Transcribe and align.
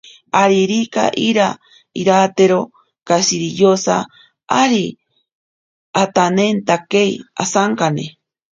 Aririka 0.41 1.03
iira 1.25 1.47
iratero 2.01 2.59
kashiyosa 3.07 3.95
ari 4.61 4.83
atanentakei 6.03 7.11
asankane. 7.43 8.05